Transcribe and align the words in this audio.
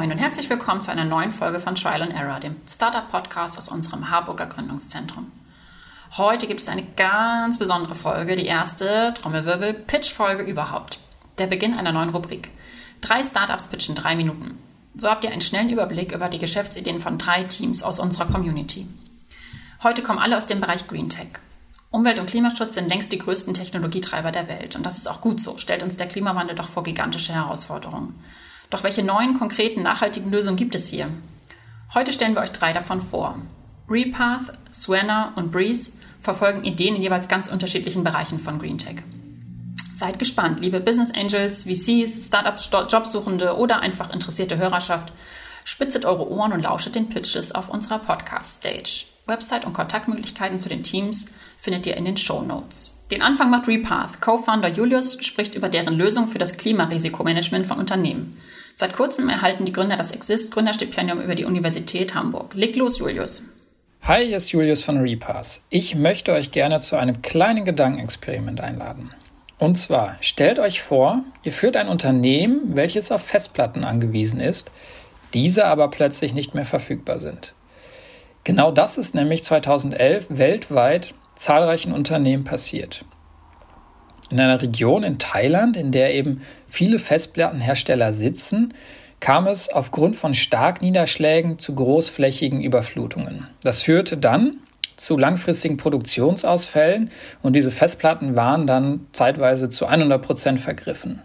Moin 0.00 0.12
und 0.12 0.18
herzlich 0.18 0.48
willkommen 0.48 0.80
zu 0.80 0.90
einer 0.90 1.04
neuen 1.04 1.30
Folge 1.30 1.60
von 1.60 1.74
Trial 1.74 2.00
and 2.00 2.14
Error, 2.14 2.40
dem 2.40 2.56
Startup-Podcast 2.66 3.58
aus 3.58 3.68
unserem 3.68 4.10
Harburger 4.10 4.46
Gründungszentrum. 4.46 5.30
Heute 6.16 6.46
gibt 6.46 6.60
es 6.60 6.70
eine 6.70 6.86
ganz 6.96 7.58
besondere 7.58 7.94
Folge, 7.94 8.34
die 8.34 8.46
erste 8.46 9.12
Trommelwirbel 9.12 9.74
Pitch-Folge 9.74 10.44
überhaupt. 10.44 11.00
Der 11.36 11.48
Beginn 11.48 11.74
einer 11.74 11.92
neuen 11.92 12.08
Rubrik. 12.08 12.48
Drei 13.02 13.22
Startups 13.22 13.66
pitchen 13.66 13.94
drei 13.94 14.16
Minuten. 14.16 14.58
So 14.96 15.10
habt 15.10 15.22
ihr 15.22 15.32
einen 15.32 15.42
schnellen 15.42 15.68
Überblick 15.68 16.12
über 16.12 16.30
die 16.30 16.38
Geschäftsideen 16.38 17.02
von 17.02 17.18
drei 17.18 17.44
Teams 17.44 17.82
aus 17.82 17.98
unserer 17.98 18.24
Community. 18.24 18.86
Heute 19.82 20.02
kommen 20.02 20.18
alle 20.18 20.38
aus 20.38 20.46
dem 20.46 20.62
Bereich 20.62 20.88
Green 20.88 21.10
Tech. 21.10 21.28
Umwelt- 21.90 22.20
und 22.20 22.30
Klimaschutz 22.30 22.72
sind 22.72 22.88
längst 22.88 23.12
die 23.12 23.18
größten 23.18 23.52
Technologietreiber 23.52 24.32
der 24.32 24.48
Welt. 24.48 24.76
Und 24.76 24.86
das 24.86 24.96
ist 24.96 25.08
auch 25.08 25.20
gut 25.20 25.42
so, 25.42 25.58
stellt 25.58 25.82
uns 25.82 25.98
der 25.98 26.08
Klimawandel 26.08 26.56
doch 26.56 26.70
vor 26.70 26.84
gigantische 26.84 27.34
Herausforderungen. 27.34 28.14
Doch 28.70 28.84
welche 28.84 29.02
neuen, 29.02 29.36
konkreten, 29.36 29.82
nachhaltigen 29.82 30.30
Lösungen 30.30 30.56
gibt 30.56 30.76
es 30.76 30.88
hier? 30.88 31.08
Heute 31.92 32.12
stellen 32.12 32.34
wir 32.34 32.42
euch 32.42 32.52
drei 32.52 32.72
davon 32.72 33.02
vor. 33.02 33.36
Repath, 33.88 34.52
Swanner 34.72 35.32
und 35.34 35.50
Breeze 35.50 35.92
verfolgen 36.20 36.62
Ideen 36.62 36.94
in 36.94 37.02
jeweils 37.02 37.26
ganz 37.26 37.48
unterschiedlichen 37.48 38.04
Bereichen 38.04 38.38
von 38.38 38.60
GreenTech. 38.60 39.02
Seid 39.96 40.20
gespannt, 40.20 40.60
liebe 40.60 40.80
Business 40.80 41.12
Angels, 41.12 41.64
VCs, 41.64 42.28
Startups, 42.28 42.70
Jobsuchende 42.72 43.56
oder 43.56 43.80
einfach 43.80 44.12
interessierte 44.14 44.56
Hörerschaft. 44.56 45.12
Spitzet 45.64 46.04
eure 46.04 46.30
Ohren 46.30 46.52
und 46.52 46.62
lauschet 46.62 46.94
den 46.94 47.08
Pitches 47.08 47.52
auf 47.52 47.68
unserer 47.68 47.98
Podcast-Stage. 47.98 49.06
Website 49.26 49.66
und 49.66 49.72
Kontaktmöglichkeiten 49.72 50.58
zu 50.58 50.68
den 50.68 50.82
Teams 50.82 51.26
findet 51.58 51.86
ihr 51.86 51.96
in 51.96 52.04
den 52.04 52.16
Show 52.16 52.42
Notes. 52.42 52.99
Den 53.10 53.22
Anfang 53.22 53.50
macht 53.50 53.66
Repath. 53.66 54.20
Co-Founder 54.20 54.68
Julius 54.68 55.18
spricht 55.24 55.56
über 55.56 55.68
deren 55.68 55.94
Lösung 55.94 56.28
für 56.28 56.38
das 56.38 56.56
Klimarisikomanagement 56.56 57.66
von 57.66 57.78
Unternehmen. 57.78 58.40
Seit 58.76 58.92
kurzem 58.92 59.28
erhalten 59.28 59.64
die 59.64 59.72
Gründer 59.72 59.96
das 59.96 60.12
Exist 60.12 60.52
Gründerstipendium 60.52 61.20
über 61.20 61.34
die 61.34 61.44
Universität 61.44 62.14
Hamburg. 62.14 62.54
Leg 62.54 62.76
los, 62.76 63.00
Julius. 63.00 63.42
Hi, 64.02 64.24
hier 64.24 64.36
ist 64.36 64.52
Julius 64.52 64.84
von 64.84 64.98
Repath. 64.98 65.60
Ich 65.70 65.96
möchte 65.96 66.32
euch 66.32 66.52
gerne 66.52 66.78
zu 66.78 66.96
einem 66.96 67.20
kleinen 67.20 67.64
Gedankenexperiment 67.64 68.60
einladen. 68.60 69.10
Und 69.58 69.74
zwar, 69.74 70.16
stellt 70.20 70.60
euch 70.60 70.80
vor, 70.80 71.24
ihr 71.42 71.52
führt 71.52 71.76
ein 71.76 71.88
Unternehmen, 71.88 72.76
welches 72.76 73.10
auf 73.10 73.22
Festplatten 73.22 73.82
angewiesen 73.82 74.40
ist, 74.40 74.70
diese 75.34 75.66
aber 75.66 75.90
plötzlich 75.90 76.32
nicht 76.32 76.54
mehr 76.54 76.64
verfügbar 76.64 77.18
sind. 77.18 77.54
Genau 78.44 78.70
das 78.70 78.98
ist 78.98 79.14
nämlich 79.14 79.44
2011 79.44 80.26
weltweit 80.30 81.12
zahlreichen 81.34 81.92
Unternehmen 81.92 82.44
passiert. 82.44 83.04
In 84.30 84.38
einer 84.38 84.62
Region 84.62 85.02
in 85.02 85.18
Thailand, 85.18 85.76
in 85.76 85.90
der 85.90 86.14
eben 86.14 86.42
viele 86.68 86.98
Festplattenhersteller 86.98 88.12
sitzen, 88.12 88.74
kam 89.18 89.46
es 89.46 89.68
aufgrund 89.68 90.16
von 90.16 90.34
Starkniederschlägen 90.34 91.58
zu 91.58 91.74
großflächigen 91.74 92.60
Überflutungen. 92.62 93.48
Das 93.62 93.82
führte 93.82 94.16
dann 94.16 94.56
zu 94.96 95.16
langfristigen 95.16 95.76
Produktionsausfällen 95.76 97.10
und 97.42 97.56
diese 97.56 97.70
Festplatten 97.70 98.36
waren 98.36 98.66
dann 98.66 99.06
zeitweise 99.12 99.68
zu 99.68 99.86
100 99.86 100.22
Prozent 100.22 100.60
vergriffen. 100.60 101.22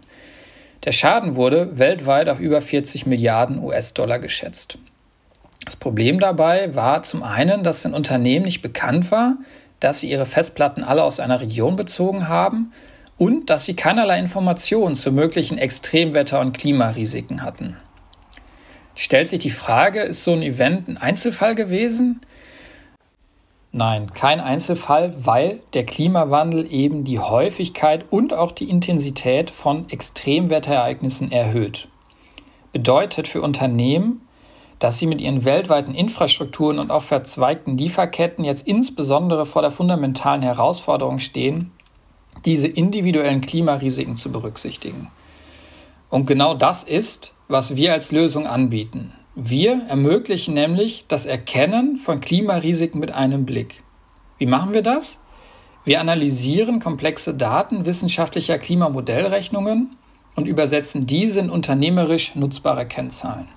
Der 0.84 0.92
Schaden 0.92 1.34
wurde 1.36 1.78
weltweit 1.78 2.28
auf 2.28 2.40
über 2.40 2.60
40 2.60 3.06
Milliarden 3.06 3.62
US-Dollar 3.62 4.18
geschätzt. 4.18 4.78
Das 5.64 5.76
Problem 5.76 6.20
dabei 6.20 6.74
war 6.74 7.02
zum 7.02 7.22
einen, 7.22 7.64
dass 7.64 7.82
den 7.82 7.92
Unternehmen 7.92 8.44
nicht 8.44 8.62
bekannt 8.62 9.10
war, 9.10 9.36
dass 9.80 10.00
sie 10.00 10.10
ihre 10.10 10.26
Festplatten 10.26 10.84
alle 10.84 11.04
aus 11.04 11.20
einer 11.20 11.40
Region 11.40 11.76
bezogen 11.76 12.28
haben 12.28 12.72
und 13.18 13.50
dass 13.50 13.64
sie 13.64 13.74
keinerlei 13.74 14.18
Informationen 14.18 14.94
zu 14.94 15.12
möglichen 15.12 15.58
Extremwetter- 15.58 16.40
und 16.40 16.56
Klimarisiken 16.56 17.42
hatten. 17.42 17.76
Stellt 18.94 19.28
sich 19.28 19.40
die 19.40 19.50
Frage, 19.50 20.00
ist 20.00 20.24
so 20.24 20.32
ein 20.32 20.42
Event 20.42 20.88
ein 20.88 20.96
Einzelfall 20.96 21.54
gewesen? 21.54 22.20
Nein, 23.72 24.14
kein 24.14 24.40
Einzelfall, 24.40 25.12
weil 25.18 25.60
der 25.74 25.84
Klimawandel 25.84 26.72
eben 26.72 27.04
die 27.04 27.18
Häufigkeit 27.18 28.06
und 28.08 28.32
auch 28.32 28.52
die 28.52 28.70
Intensität 28.70 29.50
von 29.50 29.90
Extremwetterereignissen 29.90 31.30
erhöht. 31.30 31.88
Bedeutet 32.72 33.28
für 33.28 33.42
Unternehmen, 33.42 34.25
dass 34.78 34.98
sie 34.98 35.06
mit 35.06 35.20
ihren 35.20 35.44
weltweiten 35.44 35.94
Infrastrukturen 35.94 36.78
und 36.78 36.90
auch 36.90 37.02
verzweigten 37.02 37.78
Lieferketten 37.78 38.44
jetzt 38.44 38.66
insbesondere 38.66 39.46
vor 39.46 39.62
der 39.62 39.70
fundamentalen 39.70 40.42
Herausforderung 40.42 41.18
stehen, 41.18 41.70
diese 42.44 42.68
individuellen 42.68 43.40
Klimarisiken 43.40 44.16
zu 44.16 44.30
berücksichtigen. 44.30 45.08
Und 46.10 46.26
genau 46.26 46.54
das 46.54 46.82
ist, 46.84 47.32
was 47.48 47.76
wir 47.76 47.92
als 47.92 48.12
Lösung 48.12 48.46
anbieten. 48.46 49.12
Wir 49.34 49.82
ermöglichen 49.88 50.54
nämlich 50.54 51.04
das 51.08 51.26
Erkennen 51.26 51.96
von 51.96 52.20
Klimarisiken 52.20 53.00
mit 53.00 53.12
einem 53.12 53.44
Blick. 53.44 53.82
Wie 54.38 54.46
machen 54.46 54.72
wir 54.72 54.82
das? 54.82 55.20
Wir 55.84 56.00
analysieren 56.00 56.80
komplexe 56.80 57.34
Daten 57.34 57.86
wissenschaftlicher 57.86 58.58
Klimamodellrechnungen 58.58 59.96
und 60.34 60.48
übersetzen 60.48 61.06
diese 61.06 61.40
in 61.40 61.50
unternehmerisch 61.50 62.34
nutzbare 62.34 62.86
Kennzahlen. 62.86 63.48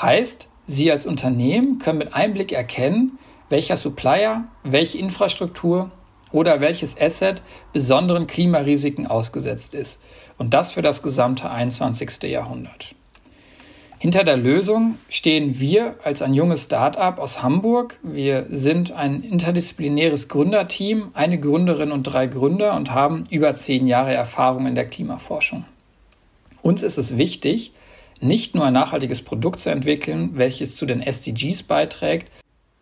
Heißt, 0.00 0.48
Sie 0.66 0.92
als 0.92 1.06
Unternehmen 1.06 1.78
können 1.78 1.98
mit 1.98 2.12
einem 2.14 2.34
Blick 2.34 2.52
erkennen, 2.52 3.18
welcher 3.48 3.76
Supplier, 3.76 4.44
welche 4.62 4.98
Infrastruktur 4.98 5.90
oder 6.30 6.60
welches 6.60 7.00
Asset 7.00 7.42
besonderen 7.72 8.26
Klimarisiken 8.26 9.06
ausgesetzt 9.06 9.74
ist. 9.74 10.02
Und 10.36 10.52
das 10.52 10.72
für 10.72 10.82
das 10.82 11.02
gesamte 11.02 11.50
21. 11.50 12.22
Jahrhundert. 12.24 12.94
Hinter 13.98 14.22
der 14.22 14.36
Lösung 14.36 14.96
stehen 15.08 15.58
wir 15.58 15.96
als 16.04 16.22
ein 16.22 16.32
junges 16.32 16.64
Start-up 16.64 17.18
aus 17.18 17.42
Hamburg. 17.42 17.98
Wir 18.04 18.46
sind 18.50 18.92
ein 18.92 19.24
interdisziplinäres 19.24 20.28
Gründerteam, 20.28 21.10
eine 21.14 21.40
Gründerin 21.40 21.90
und 21.90 22.04
drei 22.04 22.28
Gründer 22.28 22.76
und 22.76 22.92
haben 22.92 23.24
über 23.30 23.54
zehn 23.54 23.88
Jahre 23.88 24.14
Erfahrung 24.14 24.66
in 24.66 24.76
der 24.76 24.86
Klimaforschung. 24.86 25.64
Uns 26.62 26.84
ist 26.84 26.98
es 26.98 27.16
wichtig, 27.16 27.72
nicht 28.20 28.54
nur 28.54 28.64
ein 28.64 28.72
nachhaltiges 28.72 29.22
Produkt 29.22 29.58
zu 29.60 29.70
entwickeln, 29.70 30.32
welches 30.34 30.76
zu 30.76 30.86
den 30.86 31.00
SDGs 31.00 31.62
beiträgt, 31.62 32.30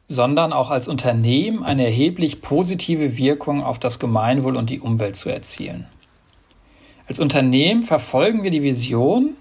sondern 0.09 0.53
auch 0.53 0.71
als 0.71 0.89
Unternehmen 0.89 1.63
eine 1.63 1.85
erheblich 1.85 2.41
positive 2.41 3.17
Wirkung 3.17 3.63
auf 3.63 3.79
das 3.79 3.99
Gemeinwohl 3.99 4.57
und 4.57 4.71
die 4.71 4.81
Umwelt 4.81 5.17
zu 5.17 5.29
erzielen. 5.29 5.87
Als 7.09 7.21
Unternehmen 7.21 7.83
verfolgen 7.83 8.43
wir 8.43 8.51
die 8.51 8.63
Vision 8.63 9.37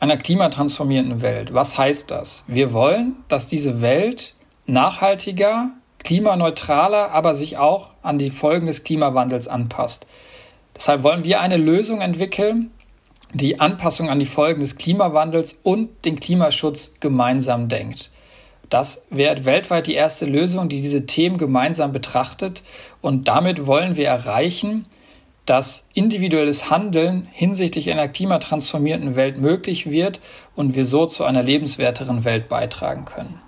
einer 0.00 0.16
klimatransformierenden 0.16 1.22
Welt. 1.22 1.54
Was 1.54 1.76
heißt 1.76 2.10
das? 2.10 2.44
Wir 2.46 2.72
wollen, 2.72 3.16
dass 3.28 3.46
diese 3.46 3.80
Welt 3.80 4.34
nachhaltiger, 4.66 5.70
klimaneutraler, 6.04 7.10
aber 7.10 7.34
sich 7.34 7.58
auch 7.58 7.90
an 8.02 8.18
die 8.18 8.30
Folgen 8.30 8.66
des 8.66 8.84
Klimawandels 8.84 9.48
anpasst. 9.48 10.06
Deshalb 10.76 11.02
wollen 11.02 11.24
wir 11.24 11.40
eine 11.40 11.56
Lösung 11.56 12.00
entwickeln, 12.00 12.70
die 13.32 13.60
Anpassung 13.60 14.08
an 14.08 14.18
die 14.18 14.26
Folgen 14.26 14.60
des 14.60 14.76
Klimawandels 14.76 15.58
und 15.62 16.04
den 16.04 16.18
Klimaschutz 16.18 16.94
gemeinsam 17.00 17.68
denkt. 17.68 18.10
Das 18.70 19.06
wäre 19.10 19.44
weltweit 19.44 19.86
die 19.86 19.94
erste 19.94 20.26
Lösung, 20.26 20.68
die 20.68 20.80
diese 20.80 21.06
Themen 21.06 21.38
gemeinsam 21.38 21.92
betrachtet. 21.92 22.62
Und 23.00 23.28
damit 23.28 23.66
wollen 23.66 23.96
wir 23.96 24.08
erreichen, 24.08 24.84
dass 25.46 25.86
individuelles 25.94 26.70
Handeln 26.70 27.26
hinsichtlich 27.32 27.90
einer 27.90 28.08
klimatransformierten 28.08 29.16
Welt 29.16 29.38
möglich 29.38 29.90
wird 29.90 30.20
und 30.54 30.74
wir 30.74 30.84
so 30.84 31.06
zu 31.06 31.24
einer 31.24 31.42
lebenswerteren 31.42 32.26
Welt 32.26 32.50
beitragen 32.50 33.06
können. 33.06 33.40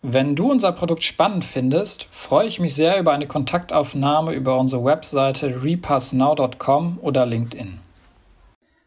Wenn 0.00 0.34
du 0.34 0.50
unser 0.50 0.72
Produkt 0.72 1.04
spannend 1.04 1.44
findest, 1.44 2.08
freue 2.10 2.48
ich 2.48 2.58
mich 2.58 2.74
sehr 2.74 2.98
über 2.98 3.12
eine 3.12 3.26
Kontaktaufnahme 3.26 4.32
über 4.32 4.58
unsere 4.58 4.84
Webseite 4.84 5.62
repassnow.com 5.62 6.98
oder 7.02 7.26
LinkedIn. 7.26 7.78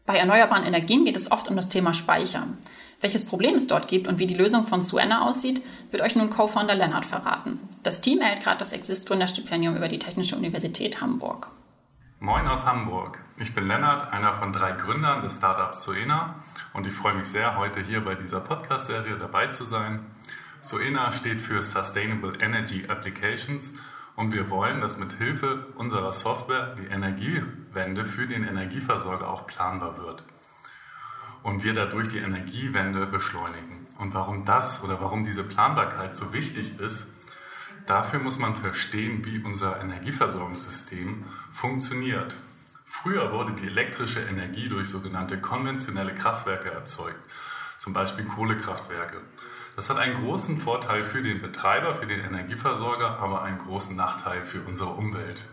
Bei 0.06 0.18
erneuerbaren 0.18 0.64
Energien 0.64 1.04
geht 1.04 1.16
es 1.16 1.32
oft 1.32 1.48
um 1.48 1.56
das 1.56 1.68
Thema 1.68 1.92
Speicher. 1.92 2.46
Welches 3.00 3.26
Problem 3.26 3.56
es 3.56 3.66
dort 3.66 3.88
gibt 3.88 4.06
und 4.06 4.20
wie 4.20 4.28
die 4.28 4.36
Lösung 4.36 4.64
von 4.64 4.80
Suena 4.80 5.26
aussieht, 5.26 5.62
wird 5.90 6.02
euch 6.02 6.14
nun 6.14 6.30
Co-Founder 6.30 6.76
Lennart 6.76 7.04
verraten. 7.04 7.58
Das 7.82 8.00
Team 8.00 8.20
erhält 8.20 8.42
gerade 8.42 8.58
das 8.58 8.72
Exist-Gründerstipendium 8.72 9.76
über 9.76 9.88
die 9.88 9.98
Technische 9.98 10.36
Universität 10.36 11.00
Hamburg. 11.00 11.50
Moin 12.20 12.46
aus 12.46 12.64
Hamburg. 12.64 13.18
Ich 13.38 13.52
bin 13.52 13.66
Lennart, 13.66 14.12
einer 14.12 14.34
von 14.34 14.52
drei 14.52 14.72
Gründern 14.72 15.22
des 15.22 15.36
Startups 15.36 15.82
Suena 15.82 16.36
und 16.72 16.86
ich 16.86 16.94
freue 16.94 17.14
mich 17.14 17.26
sehr, 17.26 17.58
heute 17.58 17.80
hier 17.80 18.04
bei 18.04 18.14
dieser 18.14 18.40
Podcast-Serie 18.40 19.16
dabei 19.18 19.48
zu 19.48 19.64
sein. 19.64 20.06
Suena 20.62 21.10
steht 21.10 21.42
für 21.42 21.64
Sustainable 21.64 22.38
Energy 22.40 22.86
Applications 22.88 23.72
und 24.14 24.32
wir 24.32 24.50
wollen, 24.50 24.80
dass 24.80 24.96
mit 24.96 25.12
Hilfe 25.12 25.66
unserer 25.76 26.12
Software 26.12 26.74
die 26.76 26.86
Energiewende 27.76 28.06
für 28.06 28.26
den 28.26 28.42
Energieversorger 28.46 29.28
auch 29.28 29.46
planbar 29.46 29.98
wird. 29.98 30.24
Und 31.42 31.62
wir 31.62 31.74
dadurch 31.74 32.08
die 32.08 32.18
Energiewende 32.18 33.06
beschleunigen. 33.06 33.86
Und 33.98 34.14
warum 34.14 34.44
das 34.44 34.82
oder 34.82 35.00
warum 35.00 35.24
diese 35.24 35.44
Planbarkeit 35.44 36.16
so 36.16 36.32
wichtig 36.32 36.80
ist, 36.80 37.06
dafür 37.86 38.18
muss 38.18 38.38
man 38.38 38.54
verstehen, 38.54 39.24
wie 39.24 39.38
unser 39.38 39.80
Energieversorgungssystem 39.80 41.24
funktioniert. 41.52 42.36
Früher 42.86 43.30
wurde 43.32 43.52
die 43.52 43.66
elektrische 43.66 44.20
Energie 44.20 44.68
durch 44.68 44.88
sogenannte 44.88 45.38
konventionelle 45.38 46.14
Kraftwerke 46.14 46.70
erzeugt. 46.70 47.20
zum 47.78 47.92
Beispiel 47.92 48.24
Kohlekraftwerke. 48.24 49.20
Das 49.76 49.90
hat 49.90 49.98
einen 49.98 50.24
großen 50.24 50.56
Vorteil 50.56 51.04
für 51.04 51.22
den 51.22 51.42
Betreiber, 51.42 51.94
für 51.96 52.06
den 52.06 52.20
Energieversorger, 52.20 53.18
aber 53.18 53.42
einen 53.42 53.58
großen 53.58 53.94
Nachteil 53.94 54.46
für 54.46 54.62
unsere 54.62 54.88
Umwelt. 54.88 55.44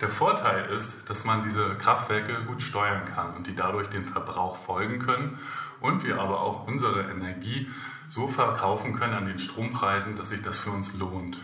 Der 0.00 0.08
Vorteil 0.08 0.66
ist, 0.70 1.10
dass 1.10 1.24
man 1.24 1.42
diese 1.42 1.74
Kraftwerke 1.74 2.44
gut 2.44 2.62
steuern 2.62 3.04
kann 3.04 3.34
und 3.34 3.48
die 3.48 3.56
dadurch 3.56 3.88
dem 3.88 4.04
Verbrauch 4.04 4.56
folgen 4.56 5.00
können 5.00 5.38
und 5.80 6.04
wir 6.04 6.20
aber 6.20 6.40
auch 6.40 6.68
unsere 6.68 7.10
Energie 7.10 7.68
so 8.08 8.28
verkaufen 8.28 8.94
können 8.94 9.14
an 9.14 9.26
den 9.26 9.40
Strompreisen, 9.40 10.14
dass 10.14 10.28
sich 10.28 10.40
das 10.40 10.58
für 10.58 10.70
uns 10.70 10.94
lohnt. 10.94 11.38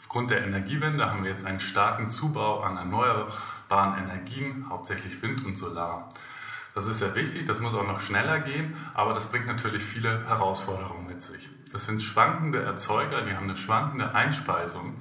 Aufgrund 0.00 0.32
der 0.32 0.44
Energiewende 0.44 1.08
haben 1.08 1.22
wir 1.22 1.30
jetzt 1.30 1.46
einen 1.46 1.60
starken 1.60 2.10
Zubau 2.10 2.62
an 2.62 2.76
erneuerbaren 2.76 3.96
Energien, 4.02 4.66
hauptsächlich 4.68 5.22
Wind 5.22 5.44
und 5.46 5.56
Solar. 5.56 6.08
Das 6.74 6.86
ist 6.86 6.98
sehr 6.98 7.14
wichtig, 7.14 7.44
das 7.44 7.60
muss 7.60 7.74
auch 7.74 7.86
noch 7.86 8.00
schneller 8.00 8.40
gehen, 8.40 8.76
aber 8.94 9.14
das 9.14 9.26
bringt 9.26 9.46
natürlich 9.46 9.84
viele 9.84 10.26
Herausforderungen 10.26 11.06
mit 11.06 11.22
sich. 11.22 11.48
Das 11.72 11.86
sind 11.86 12.02
schwankende 12.02 12.60
Erzeuger, 12.60 13.22
die 13.22 13.36
haben 13.36 13.44
eine 13.44 13.56
schwankende 13.56 14.12
Einspeisung. 14.12 14.94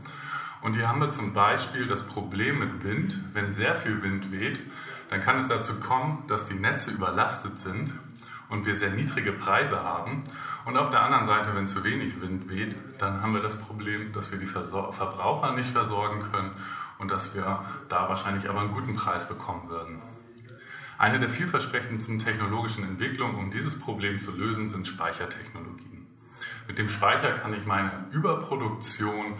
Und 0.61 0.75
hier 0.75 0.89
haben 0.89 0.99
wir 0.99 1.09
zum 1.11 1.33
Beispiel 1.33 1.87
das 1.87 2.03
Problem 2.03 2.59
mit 2.59 2.83
Wind. 2.83 3.19
Wenn 3.33 3.51
sehr 3.51 3.75
viel 3.75 4.01
Wind 4.01 4.31
weht, 4.31 4.59
dann 5.09 5.21
kann 5.21 5.39
es 5.39 5.47
dazu 5.47 5.79
kommen, 5.79 6.23
dass 6.27 6.45
die 6.45 6.55
Netze 6.55 6.91
überlastet 6.91 7.57
sind 7.57 7.93
und 8.49 8.65
wir 8.65 8.75
sehr 8.75 8.89
niedrige 8.89 9.31
Preise 9.31 9.83
haben. 9.83 10.23
Und 10.65 10.77
auf 10.77 10.89
der 10.89 11.01
anderen 11.01 11.25
Seite, 11.25 11.55
wenn 11.55 11.67
zu 11.67 11.83
wenig 11.83 12.21
Wind 12.21 12.49
weht, 12.49 12.75
dann 12.97 13.21
haben 13.21 13.33
wir 13.33 13.41
das 13.41 13.55
Problem, 13.55 14.11
dass 14.11 14.31
wir 14.31 14.39
die 14.39 14.45
Verbraucher 14.45 15.53
nicht 15.53 15.69
versorgen 15.69 16.23
können 16.31 16.51
und 16.97 17.09
dass 17.09 17.33
wir 17.33 17.63
da 17.87 18.09
wahrscheinlich 18.09 18.49
aber 18.49 18.59
einen 18.59 18.73
guten 18.73 18.95
Preis 18.95 19.27
bekommen 19.27 19.69
würden. 19.69 20.01
Eine 20.97 21.19
der 21.19 21.29
vielversprechendsten 21.29 22.19
technologischen 22.19 22.83
Entwicklungen, 22.83 23.35
um 23.35 23.49
dieses 23.49 23.79
Problem 23.79 24.19
zu 24.19 24.35
lösen, 24.35 24.67
sind 24.67 24.85
Speichertechnologien. 24.85 26.07
Mit 26.67 26.77
dem 26.77 26.89
Speicher 26.89 27.31
kann 27.31 27.53
ich 27.53 27.65
meine 27.65 27.91
Überproduktion 28.11 29.35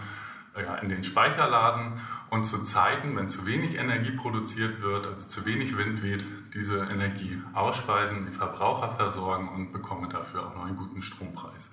in 0.82 0.88
den 0.88 1.04
Speicher 1.04 1.48
laden 1.48 2.00
und 2.28 2.44
zu 2.44 2.64
Zeiten, 2.64 3.16
wenn 3.16 3.28
zu 3.28 3.46
wenig 3.46 3.76
Energie 3.76 4.10
produziert 4.10 4.82
wird, 4.82 5.06
also 5.06 5.26
zu 5.26 5.46
wenig 5.46 5.76
Wind 5.76 6.02
weht, 6.02 6.24
diese 6.54 6.78
Energie 6.78 7.40
ausspeisen, 7.54 8.26
die 8.26 8.32
Verbraucher 8.32 8.94
versorgen 8.96 9.48
und 9.48 9.72
bekomme 9.72 10.08
dafür 10.08 10.46
auch 10.46 10.54
noch 10.54 10.64
einen 10.64 10.76
guten 10.76 11.02
Strompreis. 11.02 11.70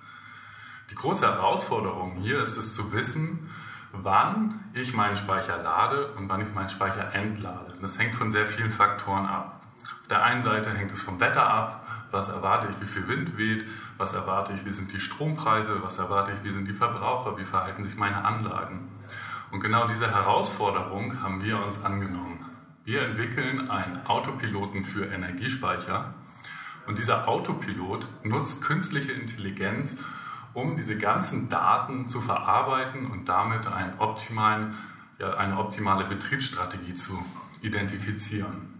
Die 0.90 0.94
große 0.94 1.26
Herausforderung 1.26 2.16
hier 2.20 2.40
ist 2.40 2.56
es 2.56 2.74
zu 2.74 2.92
wissen, 2.92 3.50
wann 3.92 4.60
ich 4.74 4.94
meinen 4.94 5.16
Speicher 5.16 5.62
lade 5.62 6.12
und 6.12 6.28
wann 6.28 6.40
ich 6.40 6.54
meinen 6.54 6.68
Speicher 6.68 7.12
entlade. 7.14 7.74
Das 7.80 7.98
hängt 7.98 8.14
von 8.14 8.30
sehr 8.30 8.46
vielen 8.46 8.72
Faktoren 8.72 9.26
ab. 9.26 9.62
Auf 9.82 10.08
der 10.08 10.22
einen 10.22 10.40
Seite 10.40 10.70
hängt 10.70 10.92
es 10.92 11.02
vom 11.02 11.20
Wetter 11.20 11.46
ab, 11.46 11.87
was 12.10 12.28
erwarte 12.28 12.68
ich, 12.70 12.80
wie 12.80 12.92
viel 12.92 13.08
Wind 13.08 13.36
weht, 13.36 13.66
was 13.96 14.12
erwarte 14.12 14.52
ich, 14.52 14.64
wie 14.64 14.72
sind 14.72 14.92
die 14.92 15.00
Strompreise, 15.00 15.82
was 15.82 15.98
erwarte 15.98 16.32
ich, 16.32 16.44
wie 16.44 16.50
sind 16.50 16.68
die 16.68 16.72
Verbraucher, 16.72 17.38
wie 17.38 17.44
verhalten 17.44 17.84
sich 17.84 17.96
meine 17.96 18.24
Anlagen. 18.24 18.88
Und 19.50 19.60
genau 19.60 19.86
diese 19.86 20.10
Herausforderung 20.10 21.22
haben 21.22 21.42
wir 21.42 21.64
uns 21.64 21.84
angenommen. 21.84 22.44
Wir 22.84 23.02
entwickeln 23.02 23.70
einen 23.70 24.06
Autopiloten 24.06 24.84
für 24.84 25.06
Energiespeicher 25.06 26.14
und 26.86 26.98
dieser 26.98 27.28
Autopilot 27.28 28.06
nutzt 28.24 28.62
künstliche 28.62 29.12
Intelligenz, 29.12 29.98
um 30.54 30.74
diese 30.74 30.96
ganzen 30.96 31.48
Daten 31.50 32.08
zu 32.08 32.22
verarbeiten 32.22 33.06
und 33.10 33.28
damit 33.28 33.66
einen 33.66 33.98
optimalen, 33.98 34.74
ja, 35.18 35.34
eine 35.34 35.58
optimale 35.58 36.06
Betriebsstrategie 36.06 36.94
zu 36.94 37.22
identifizieren. 37.60 38.77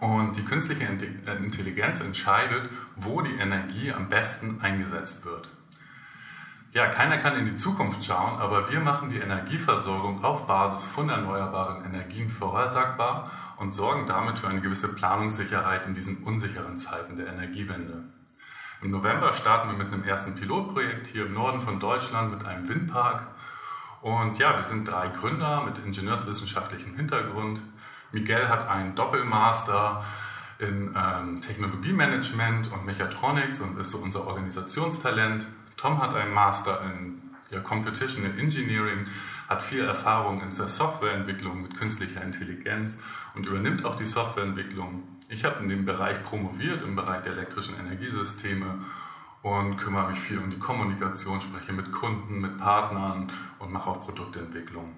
Und 0.00 0.36
die 0.36 0.44
künstliche 0.44 0.84
Intelligenz 0.84 2.00
entscheidet, 2.00 2.70
wo 2.96 3.20
die 3.20 3.34
Energie 3.34 3.92
am 3.92 4.08
besten 4.08 4.60
eingesetzt 4.62 5.24
wird. 5.24 5.48
Ja, 6.72 6.86
keiner 6.86 7.18
kann 7.18 7.36
in 7.36 7.46
die 7.46 7.56
Zukunft 7.56 8.04
schauen, 8.04 8.38
aber 8.38 8.70
wir 8.70 8.78
machen 8.78 9.10
die 9.10 9.18
Energieversorgung 9.18 10.24
auf 10.24 10.46
Basis 10.46 10.86
von 10.86 11.08
erneuerbaren 11.08 11.84
Energien 11.84 12.30
vorhersagbar 12.30 13.30
und 13.56 13.72
sorgen 13.72 14.06
damit 14.06 14.38
für 14.38 14.46
eine 14.46 14.60
gewisse 14.60 14.94
Planungssicherheit 14.94 15.84
in 15.86 15.94
diesen 15.94 16.22
unsicheren 16.22 16.78
Zeiten 16.78 17.16
der 17.16 17.26
Energiewende. 17.26 18.04
Im 18.82 18.92
November 18.92 19.32
starten 19.32 19.70
wir 19.70 19.76
mit 19.76 19.92
einem 19.92 20.04
ersten 20.04 20.36
Pilotprojekt 20.36 21.08
hier 21.08 21.26
im 21.26 21.34
Norden 21.34 21.60
von 21.60 21.80
Deutschland 21.80 22.30
mit 22.30 22.46
einem 22.46 22.68
Windpark. 22.68 23.26
Und 24.00 24.38
ja, 24.38 24.56
wir 24.56 24.64
sind 24.64 24.88
drei 24.88 25.08
Gründer 25.08 25.64
mit 25.64 25.76
ingenieurswissenschaftlichem 25.84 26.94
Hintergrund. 26.94 27.60
Miguel 28.12 28.48
hat 28.48 28.68
einen 28.68 28.94
Doppelmaster 28.94 30.04
in 30.58 30.94
ähm, 30.96 31.40
Technologiemanagement 31.40 32.70
und 32.72 32.84
Mechatronics 32.84 33.60
und 33.60 33.78
ist 33.78 33.90
so 33.90 33.98
unser 33.98 34.26
Organisationstalent. 34.26 35.46
Tom 35.76 36.02
hat 36.02 36.14
einen 36.14 36.34
Master 36.34 36.82
in 36.82 37.22
ja, 37.50 37.60
Computational 37.60 38.38
Engineering, 38.38 39.06
hat 39.48 39.62
viel 39.62 39.84
Erfahrung 39.84 40.40
in 40.42 40.54
der 40.54 40.68
Softwareentwicklung 40.68 41.62
mit 41.62 41.76
künstlicher 41.76 42.22
Intelligenz 42.22 42.96
und 43.34 43.46
übernimmt 43.46 43.84
auch 43.84 43.96
die 43.96 44.04
Softwareentwicklung. 44.04 45.02
Ich 45.28 45.44
habe 45.44 45.60
in 45.62 45.68
dem 45.68 45.84
Bereich 45.84 46.22
promoviert, 46.22 46.82
im 46.82 46.96
Bereich 46.96 47.22
der 47.22 47.32
elektrischen 47.32 47.78
Energiesysteme 47.78 48.84
und 49.42 49.78
kümmere 49.78 50.10
mich 50.10 50.20
viel 50.20 50.38
um 50.38 50.50
die 50.50 50.58
Kommunikation, 50.58 51.40
spreche 51.40 51.72
mit 51.72 51.92
Kunden, 51.92 52.40
mit 52.40 52.58
Partnern 52.58 53.32
und 53.58 53.72
mache 53.72 53.90
auch 53.90 54.02
Produktentwicklung. 54.02 54.92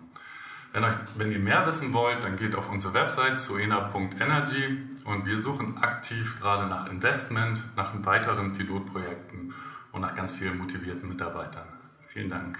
Wenn, 0.73 0.85
euch, 0.85 0.95
wenn 1.17 1.31
ihr 1.31 1.39
mehr 1.39 1.67
wissen 1.67 1.93
wollt, 1.93 2.25
dann 2.25 2.37
geht 2.37 2.55
auf 2.55 2.71
unsere 2.71 2.95
Website 2.95 3.39
soena.energy 3.39 4.79
und 5.05 5.27
wir 5.27 5.43
suchen 5.43 5.77
aktiv 5.79 6.41
gerade 6.41 6.67
nach 6.67 6.91
Investment, 6.91 7.61
nach 7.77 7.93
weiteren 8.05 8.55
Pilotprojekten 8.55 9.53
und 9.93 10.01
nach 10.01 10.15
ganz 10.15 10.33
vielen 10.33 10.57
motivierten 10.57 11.09
Mitarbeitern. 11.09 11.67
Vielen 12.09 12.31
Dank. 12.31 12.59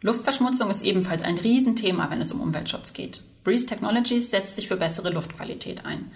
Luftverschmutzung 0.00 0.70
ist 0.70 0.82
ebenfalls 0.82 1.22
ein 1.22 1.38
Riesenthema, 1.38 2.10
wenn 2.10 2.20
es 2.20 2.32
um 2.32 2.40
Umweltschutz 2.40 2.92
geht. 2.92 3.22
Breeze 3.44 3.66
Technologies 3.66 4.30
setzt 4.30 4.56
sich 4.56 4.66
für 4.66 4.76
bessere 4.76 5.10
Luftqualität 5.10 5.86
ein. 5.86 6.10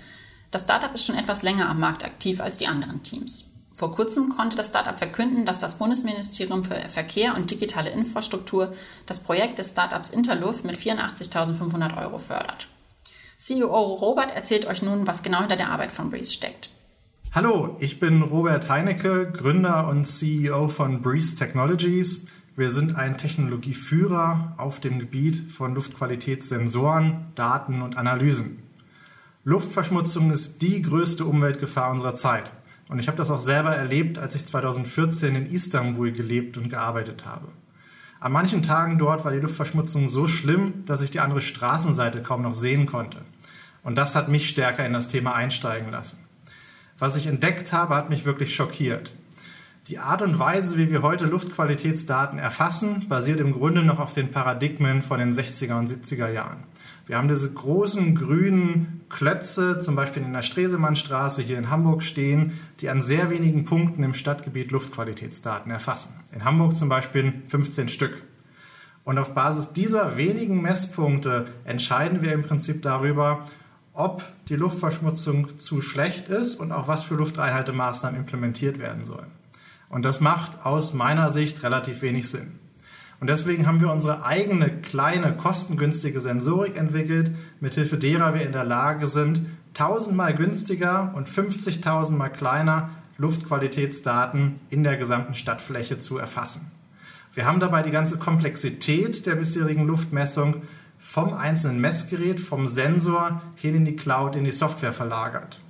Das 0.50 0.62
Startup 0.62 0.92
ist 0.92 1.06
schon 1.06 1.16
etwas 1.16 1.44
länger 1.44 1.68
am 1.68 1.78
Markt 1.78 2.04
aktiv 2.04 2.40
als 2.40 2.56
die 2.56 2.66
anderen 2.66 3.04
Teams. 3.04 3.48
Vor 3.76 3.92
kurzem 3.92 4.30
konnte 4.30 4.56
das 4.56 4.68
Startup 4.68 4.96
verkünden, 4.96 5.44
dass 5.44 5.60
das 5.60 5.76
Bundesministerium 5.76 6.64
für 6.64 6.76
Verkehr 6.88 7.34
und 7.34 7.50
digitale 7.50 7.90
Infrastruktur 7.90 8.72
das 9.04 9.20
Projekt 9.20 9.58
des 9.58 9.70
Startups 9.70 10.08
Interluft 10.08 10.64
mit 10.64 10.78
84.500 10.78 12.02
Euro 12.02 12.18
fördert. 12.18 12.68
CEO 13.36 13.66
Robert 13.94 14.34
erzählt 14.34 14.66
euch 14.66 14.80
nun, 14.80 15.06
was 15.06 15.22
genau 15.22 15.40
hinter 15.40 15.56
der 15.56 15.68
Arbeit 15.68 15.92
von 15.92 16.08
Breeze 16.08 16.32
steckt. 16.32 16.70
Hallo, 17.32 17.76
ich 17.78 18.00
bin 18.00 18.22
Robert 18.22 18.70
Heinecke, 18.70 19.30
Gründer 19.30 19.88
und 19.88 20.06
CEO 20.06 20.68
von 20.68 21.02
Breeze 21.02 21.36
Technologies. 21.36 22.28
Wir 22.56 22.70
sind 22.70 22.96
ein 22.96 23.18
Technologieführer 23.18 24.54
auf 24.56 24.80
dem 24.80 24.98
Gebiet 24.98 25.52
von 25.52 25.74
Luftqualitätssensoren, 25.74 27.26
Daten 27.34 27.82
und 27.82 27.98
Analysen. 27.98 28.62
Luftverschmutzung 29.44 30.30
ist 30.30 30.62
die 30.62 30.80
größte 30.80 31.26
Umweltgefahr 31.26 31.90
unserer 31.90 32.14
Zeit. 32.14 32.50
Und 32.88 32.98
ich 32.98 33.08
habe 33.08 33.16
das 33.16 33.30
auch 33.30 33.40
selber 33.40 33.74
erlebt, 33.74 34.18
als 34.18 34.34
ich 34.34 34.44
2014 34.44 35.34
in 35.34 35.46
Istanbul 35.46 36.12
gelebt 36.12 36.56
und 36.56 36.70
gearbeitet 36.70 37.26
habe. 37.26 37.48
An 38.20 38.32
manchen 38.32 38.62
Tagen 38.62 38.98
dort 38.98 39.24
war 39.24 39.32
die 39.32 39.40
Luftverschmutzung 39.40 40.08
so 40.08 40.26
schlimm, 40.26 40.84
dass 40.86 41.00
ich 41.00 41.10
die 41.10 41.20
andere 41.20 41.40
Straßenseite 41.40 42.22
kaum 42.22 42.42
noch 42.42 42.54
sehen 42.54 42.86
konnte. 42.86 43.18
Und 43.82 43.96
das 43.96 44.16
hat 44.16 44.28
mich 44.28 44.48
stärker 44.48 44.86
in 44.86 44.92
das 44.92 45.08
Thema 45.08 45.34
einsteigen 45.34 45.90
lassen. 45.90 46.18
Was 46.98 47.16
ich 47.16 47.26
entdeckt 47.26 47.72
habe, 47.72 47.94
hat 47.94 48.08
mich 48.08 48.24
wirklich 48.24 48.54
schockiert. 48.54 49.12
Die 49.88 49.98
Art 49.98 50.22
und 50.22 50.38
Weise, 50.38 50.78
wie 50.78 50.90
wir 50.90 51.02
heute 51.02 51.26
Luftqualitätsdaten 51.26 52.38
erfassen, 52.38 53.08
basiert 53.08 53.38
im 53.38 53.52
Grunde 53.52 53.84
noch 53.84 54.00
auf 54.00 54.14
den 54.14 54.32
Paradigmen 54.32 55.02
von 55.02 55.20
den 55.20 55.30
60er 55.30 55.78
und 55.78 55.88
70er 55.88 56.28
Jahren. 56.28 56.64
Wir 57.06 57.18
haben 57.18 57.28
diese 57.28 57.52
großen 57.52 58.16
grünen 58.16 59.02
Klötze, 59.08 59.78
zum 59.78 59.94
Beispiel 59.94 60.24
in 60.24 60.32
der 60.32 60.42
Stresemannstraße 60.42 61.40
hier 61.40 61.56
in 61.56 61.70
Hamburg 61.70 62.02
stehen, 62.02 62.58
die 62.80 62.88
an 62.90 63.00
sehr 63.00 63.30
wenigen 63.30 63.64
Punkten 63.64 64.02
im 64.02 64.12
Stadtgebiet 64.12 64.72
Luftqualitätsdaten 64.72 65.70
erfassen. 65.70 66.14
In 66.32 66.44
Hamburg 66.44 66.74
zum 66.74 66.88
Beispiel 66.88 67.32
15 67.46 67.88
Stück. 67.88 68.24
Und 69.04 69.18
auf 69.18 69.34
Basis 69.34 69.72
dieser 69.72 70.16
wenigen 70.16 70.60
Messpunkte 70.62 71.46
entscheiden 71.64 72.22
wir 72.22 72.32
im 72.32 72.42
Prinzip 72.42 72.82
darüber, 72.82 73.44
ob 73.92 74.24
die 74.48 74.56
Luftverschmutzung 74.56 75.60
zu 75.60 75.80
schlecht 75.80 76.28
ist 76.28 76.56
und 76.56 76.72
auch 76.72 76.88
was 76.88 77.04
für 77.04 77.14
Luftreinhaltemaßnahmen 77.14 78.18
implementiert 78.18 78.80
werden 78.80 79.04
sollen. 79.04 79.30
Und 79.88 80.04
das 80.04 80.20
macht 80.20 80.66
aus 80.66 80.92
meiner 80.92 81.30
Sicht 81.30 81.62
relativ 81.62 82.02
wenig 82.02 82.28
Sinn. 82.28 82.58
Und 83.18 83.28
deswegen 83.28 83.66
haben 83.66 83.80
wir 83.80 83.90
unsere 83.90 84.24
eigene 84.24 84.70
kleine, 84.70 85.36
kostengünstige 85.36 86.20
Sensorik 86.20 86.76
entwickelt, 86.76 87.30
mithilfe 87.60 87.96
derer 87.96 88.34
wir 88.34 88.42
in 88.42 88.52
der 88.52 88.64
Lage 88.64 89.06
sind, 89.06 89.46
tausendmal 89.72 90.34
günstiger 90.34 91.12
und 91.14 91.28
50.000 91.28 92.12
mal 92.12 92.28
kleiner 92.28 92.90
Luftqualitätsdaten 93.18 94.56
in 94.68 94.84
der 94.84 94.96
gesamten 94.96 95.34
Stadtfläche 95.34 95.98
zu 95.98 96.18
erfassen. 96.18 96.70
Wir 97.32 97.46
haben 97.46 97.60
dabei 97.60 97.82
die 97.82 97.90
ganze 97.90 98.18
Komplexität 98.18 99.26
der 99.26 99.36
bisherigen 99.36 99.86
Luftmessung 99.86 100.62
vom 100.98 101.34
einzelnen 101.34 101.80
Messgerät, 101.80 102.40
vom 102.40 102.66
Sensor 102.66 103.42
hin 103.56 103.74
in 103.74 103.84
die 103.84 103.96
Cloud, 103.96 104.36
in 104.36 104.44
die 104.44 104.52
Software 104.52 104.92
verlagert. 104.92 105.60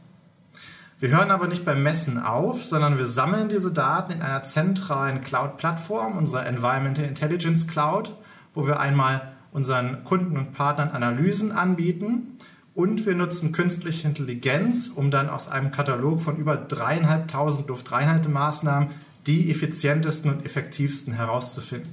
Wir 0.99 1.11
hören 1.11 1.31
aber 1.31 1.47
nicht 1.47 1.67
beim 1.67 1.83
Messen 1.83 2.19
auf, 2.19 2.65
sondern 2.65 2.97
wir 2.97 3.05
sammeln 3.05 3.51
diese 3.51 3.71
Daten 3.71 4.13
in 4.13 4.23
einer 4.23 4.45
zentralen 4.45 5.21
Cloud-Plattform, 5.21 6.17
unserer 6.17 6.47
Environmental 6.47 7.05
Intelligence 7.05 7.67
Cloud, 7.67 8.15
wo 8.55 8.67
wir 8.67 8.81
einmal 8.81 9.33
unseren 9.53 10.05
Kunden 10.05 10.39
und 10.39 10.53
Partnern 10.55 10.93
Analysen 10.93 11.53
anbieten 11.53 12.39
und 12.75 13.05
wir 13.05 13.15
nutzen 13.15 13.53
künstliche 13.53 14.09
Intelligenz, 14.09 14.89
um 14.89 15.11
dann 15.11 15.29
aus 15.29 15.51
einem 15.51 15.71
Katalog 15.71 16.23
von 16.23 16.39
über 16.39 16.57
dreieinhalbtausend 16.57 17.69
Luftreinhaltemaßnahmen 17.69 18.89
die 19.27 19.51
effizientesten 19.51 20.33
und 20.33 20.47
effektivsten 20.47 21.13
herauszufinden. 21.13 21.93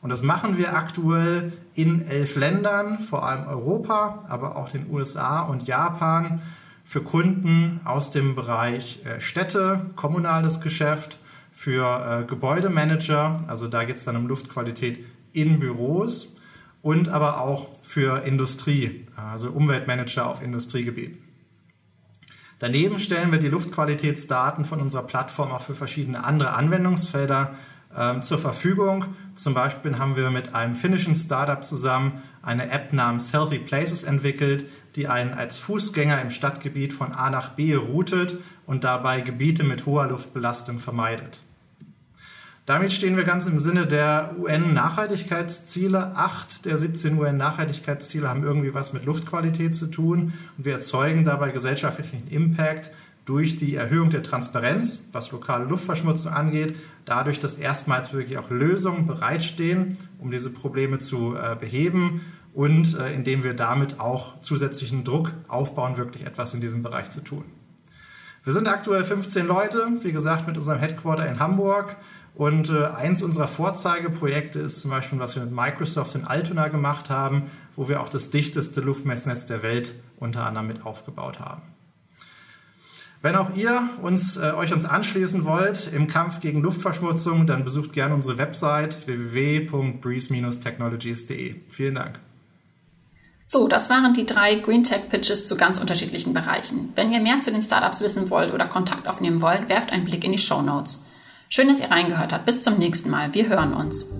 Und 0.00 0.10
das 0.10 0.22
machen 0.22 0.58
wir 0.58 0.76
aktuell 0.76 1.52
in 1.74 2.06
elf 2.06 2.36
Ländern, 2.36 3.00
vor 3.00 3.26
allem 3.26 3.48
Europa, 3.48 4.26
aber 4.28 4.54
auch 4.54 4.68
den 4.68 4.88
USA 4.90 5.40
und 5.40 5.66
Japan 5.66 6.42
für 6.86 7.02
Kunden 7.02 7.80
aus 7.84 8.12
dem 8.12 8.36
Bereich 8.36 9.04
äh, 9.04 9.20
Städte, 9.20 9.90
kommunales 9.96 10.60
Geschäft, 10.62 11.18
für 11.52 12.20
äh, 12.22 12.24
Gebäudemanager, 12.26 13.38
also 13.48 13.66
da 13.66 13.84
geht 13.84 13.96
es 13.96 14.04
dann 14.04 14.14
um 14.16 14.26
Luftqualität 14.28 15.04
in 15.32 15.58
Büros 15.58 16.38
und 16.82 17.08
aber 17.08 17.40
auch 17.40 17.68
für 17.82 18.24
Industrie, 18.24 19.06
also 19.16 19.50
Umweltmanager 19.50 20.26
auf 20.26 20.42
Industriegebieten. 20.42 21.18
Daneben 22.58 22.98
stellen 22.98 23.32
wir 23.32 23.38
die 23.38 23.48
Luftqualitätsdaten 23.48 24.64
von 24.64 24.80
unserer 24.80 25.02
Plattform 25.02 25.50
auch 25.50 25.62
für 25.62 25.74
verschiedene 25.74 26.24
andere 26.24 26.52
Anwendungsfelder 26.52 27.54
ähm, 27.96 28.22
zur 28.22 28.38
Verfügung. 28.38 29.16
Zum 29.34 29.54
Beispiel 29.54 29.98
haben 29.98 30.16
wir 30.16 30.30
mit 30.30 30.54
einem 30.54 30.74
finnischen 30.74 31.14
Startup 31.14 31.64
zusammen 31.64 32.22
eine 32.42 32.70
App 32.70 32.92
namens 32.92 33.32
Healthy 33.32 33.58
Places 33.58 34.04
entwickelt, 34.04 34.66
die 34.96 35.08
einen 35.08 35.34
als 35.34 35.58
Fußgänger 35.58 36.20
im 36.20 36.30
Stadtgebiet 36.30 36.92
von 36.92 37.12
A 37.12 37.30
nach 37.30 37.50
B 37.50 37.74
routet 37.74 38.38
und 38.66 38.82
dabei 38.82 39.20
Gebiete 39.20 39.62
mit 39.62 39.86
hoher 39.86 40.08
Luftbelastung 40.08 40.78
vermeidet. 40.78 41.42
Damit 42.64 42.92
stehen 42.92 43.16
wir 43.16 43.22
ganz 43.22 43.46
im 43.46 43.60
Sinne 43.60 43.86
der 43.86 44.34
UN-Nachhaltigkeitsziele. 44.40 46.16
Acht 46.16 46.64
der 46.64 46.76
17 46.76 47.16
UN-Nachhaltigkeitsziele 47.16 48.28
haben 48.28 48.42
irgendwie 48.42 48.74
was 48.74 48.92
mit 48.92 49.04
Luftqualität 49.04 49.72
zu 49.76 49.86
tun 49.86 50.32
und 50.58 50.64
wir 50.64 50.72
erzeugen 50.72 51.24
dabei 51.24 51.50
gesellschaftlichen 51.50 52.26
Impact 52.28 52.90
durch 53.24 53.54
die 53.54 53.74
Erhöhung 53.74 54.10
der 54.10 54.22
Transparenz, 54.22 55.08
was 55.12 55.30
lokale 55.30 55.64
Luftverschmutzung 55.64 56.32
angeht, 56.32 56.76
dadurch, 57.04 57.38
dass 57.38 57.58
erstmals 57.58 58.12
wirklich 58.12 58.38
auch 58.38 58.50
Lösungen 58.50 59.06
bereitstehen, 59.06 59.96
um 60.18 60.30
diese 60.30 60.50
Probleme 60.52 60.98
zu 60.98 61.36
äh, 61.36 61.54
beheben 61.54 62.22
und 62.56 62.98
äh, 62.98 63.12
indem 63.12 63.44
wir 63.44 63.54
damit 63.54 64.00
auch 64.00 64.40
zusätzlichen 64.40 65.04
Druck 65.04 65.30
aufbauen, 65.46 65.98
wirklich 65.98 66.24
etwas 66.24 66.54
in 66.54 66.62
diesem 66.62 66.82
Bereich 66.82 67.10
zu 67.10 67.20
tun. 67.20 67.44
Wir 68.44 68.54
sind 68.54 68.66
aktuell 68.66 69.04
15 69.04 69.46
Leute, 69.46 69.86
wie 70.00 70.12
gesagt, 70.12 70.46
mit 70.46 70.56
unserem 70.56 70.78
Headquarter 70.78 71.28
in 71.28 71.38
Hamburg. 71.38 71.96
Und 72.34 72.70
äh, 72.70 72.86
eins 72.86 73.22
unserer 73.22 73.48
Vorzeigeprojekte 73.48 74.60
ist 74.60 74.80
zum 74.80 74.90
Beispiel, 74.90 75.18
was 75.18 75.36
wir 75.36 75.42
mit 75.42 75.52
Microsoft 75.52 76.14
in 76.14 76.24
Altona 76.24 76.68
gemacht 76.68 77.10
haben, 77.10 77.50
wo 77.76 77.90
wir 77.90 78.00
auch 78.00 78.08
das 78.08 78.30
dichteste 78.30 78.80
Luftmessnetz 78.80 79.44
der 79.44 79.62
Welt 79.62 79.92
unter 80.18 80.46
anderem 80.46 80.66
mit 80.66 80.86
aufgebaut 80.86 81.40
haben. 81.40 81.60
Wenn 83.20 83.36
auch 83.36 83.54
ihr 83.54 83.86
uns, 84.00 84.38
äh, 84.38 84.52
euch 84.52 84.72
uns 84.72 84.86
anschließen 84.86 85.44
wollt 85.44 85.92
im 85.92 86.06
Kampf 86.06 86.40
gegen 86.40 86.62
Luftverschmutzung, 86.62 87.46
dann 87.46 87.64
besucht 87.64 87.92
gerne 87.92 88.14
unsere 88.14 88.38
Website 88.38 89.06
www.breeze-technologies.de. 89.06 91.56
Vielen 91.68 91.96
Dank. 91.96 92.18
So, 93.48 93.68
das 93.68 93.88
waren 93.90 94.12
die 94.12 94.26
drei 94.26 94.56
Green 94.56 94.82
Tech 94.82 95.08
Pitches 95.08 95.46
zu 95.46 95.56
ganz 95.56 95.78
unterschiedlichen 95.78 96.34
Bereichen. 96.34 96.90
Wenn 96.96 97.12
ihr 97.12 97.20
mehr 97.20 97.40
zu 97.40 97.52
den 97.52 97.62
Startups 97.62 98.00
wissen 98.00 98.28
wollt 98.28 98.52
oder 98.52 98.66
Kontakt 98.66 99.06
aufnehmen 99.06 99.40
wollt, 99.40 99.68
werft 99.68 99.92
einen 99.92 100.04
Blick 100.04 100.24
in 100.24 100.32
die 100.32 100.38
Show 100.38 100.62
Notes. 100.62 101.04
Schön, 101.48 101.68
dass 101.68 101.78
ihr 101.78 101.88
reingehört 101.88 102.32
habt. 102.32 102.44
Bis 102.44 102.64
zum 102.64 102.76
nächsten 102.76 103.08
Mal. 103.08 103.34
Wir 103.34 103.48
hören 103.48 103.72
uns. 103.72 104.10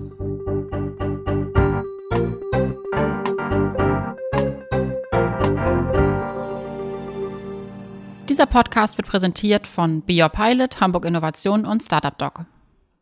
Dieser 8.29 8.45
Podcast 8.45 8.97
wird 8.97 9.09
präsentiert 9.09 9.67
von 9.67 10.03
Be 10.03 10.23
Your 10.23 10.29
Pilot, 10.29 10.79
Hamburg 10.79 11.03
Innovation 11.03 11.65
und 11.65 11.83
Startup 11.83 12.17
Doc. 12.17 12.45